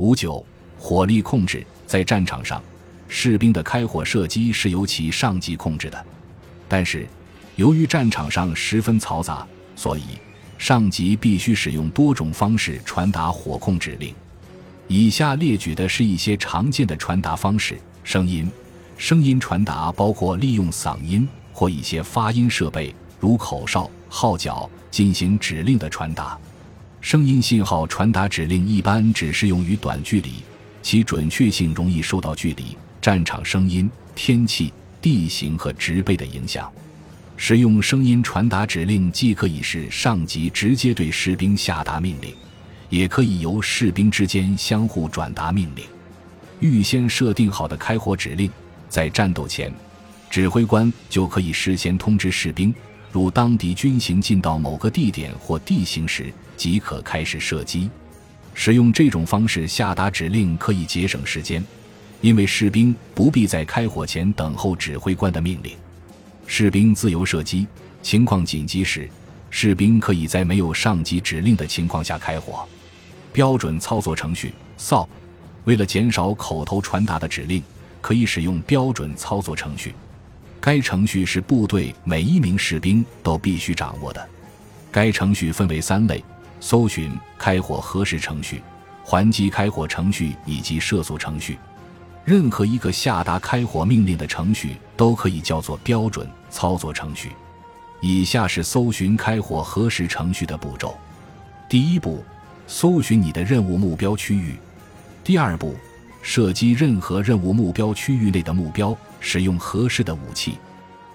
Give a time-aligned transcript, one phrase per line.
[0.00, 0.42] 五九，
[0.78, 2.62] 火力控制在战场上，
[3.06, 6.06] 士兵的开火射击是由其上级控制的，
[6.66, 7.06] 但是
[7.56, 10.18] 由于战场上十分嘈杂，所以
[10.56, 14.14] 上级必须使用多种方式传达火控指令。
[14.88, 18.50] 以下列举的是一些常见的传达方式：声音，
[18.96, 26.38] 声音传达包括利用嗓音或一些发音设备，如口哨、号角进行指令的传达。
[27.00, 30.34] 声音信号传达指令一般只适用于短距离，
[30.82, 36.70] 其准确性容易受到距离、战场声音、天气、地形和植被的影响。
[37.38, 42.34] 使用声音传达指令，既可以是上级直接对士兵下达命令。
[42.90, 45.84] 也可以由士兵之间相互转达命令。
[46.58, 48.50] 预先设定好的开火指令，
[48.88, 49.72] 在战斗前，
[50.28, 52.74] 指挥官就可以事先通知士兵，
[53.12, 57.88] 如当敌军行进到某个地点或地形时，即可开始射击。
[58.52, 61.64] 使用这种方式下达指令可以节省时间，
[62.20, 65.72] 因为士兵不必在开火前等候指挥官的命令。
[66.46, 67.66] 士兵自由射击，
[68.02, 69.08] 情况紧急时，
[69.48, 72.68] 士兵可以在没有上级指令的情况下开火。
[73.32, 75.08] 标准操作程序 SOP，
[75.64, 77.62] 为了减少口头传达的指令，
[78.02, 79.94] 可以使用标准操作程序。
[80.60, 84.28] 该程序是部队每一名士兵都必须掌握的。
[84.92, 86.22] 该程序分为三类：
[86.60, 88.62] 搜寻、开火核实程序、
[89.02, 91.58] 还击开火程序以及射速程序。
[92.24, 97.32] 任何一个下达开火命令的程序都可以叫做标准操作程序。
[98.00, 100.96] 以下是搜寻开火核实程序的步骤：
[101.68, 102.22] 第一步。
[102.72, 104.54] 搜寻你的任务目标区域。
[105.24, 105.74] 第二步，
[106.22, 110.56] 射击任何任务目标区域内的目标，使用合适的武器。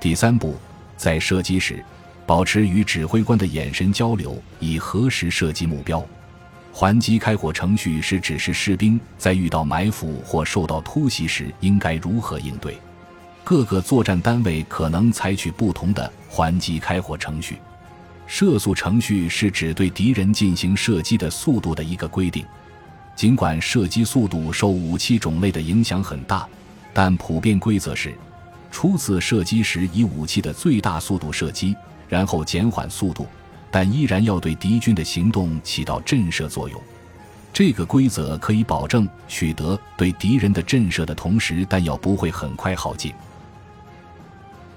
[0.00, 0.56] 第三步，
[0.96, 1.84] 在射击时，
[2.26, 6.04] 保持与指挥官的眼神交流，以核实射击目标。
[6.72, 12.76] 还击开火程序是指示士兵在遇到埋伏或受到突袭时应该如何应对。
[13.44, 17.56] 各个作战单位可能采取不同的还击开火程序。
[18.26, 22.44] 射速程序是指对敌人进行射击的速度的一个规定。
[23.14, 26.46] 尽管射击速度受武器种类的影响很大，
[26.92, 28.12] 但普遍规则是：
[28.70, 31.74] 初次射击时以武器的最大速度射击，
[32.08, 33.26] 然后减缓速度，
[33.70, 36.80] 但依然要对敌军的行动起到震慑作用。
[37.52, 43.12] 这个规则可以保证取得对敌人的震慑的同时，弹药不会很快耗尽。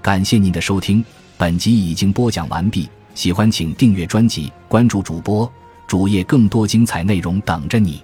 [0.00, 1.04] 感谢您的收听，
[1.36, 2.88] 本集已经播讲完毕。
[3.14, 5.50] 喜欢请订阅专辑，关注主播
[5.86, 8.02] 主页，更多精彩内容等着你。